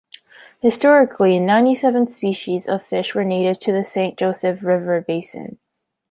Historically, 0.61 1.39
ninety-seven 1.39 2.07
species 2.07 2.67
of 2.67 2.81
fish 2.81 3.13
were 3.13 3.23
native 3.23 3.59
to 3.59 3.71
the 3.71 3.85
Saint 3.85 4.17
Joseph 4.17 4.63
River 4.63 4.99
Basin. 5.01 5.59